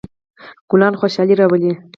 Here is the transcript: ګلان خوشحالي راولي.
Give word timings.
ګلان 0.69 0.93
خوشحالي 0.99 1.33
راولي. 1.39 1.71